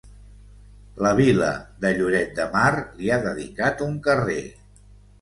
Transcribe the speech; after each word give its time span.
La 1.07 1.11
Vila 1.19 1.51
de 1.85 1.93
Lloret 2.01 2.33
de 2.41 2.49
Mar 2.57 2.75
li 2.83 3.15
ha 3.19 3.23
dedicat 3.31 3.89
un 3.93 4.05
carrer. 4.11 4.45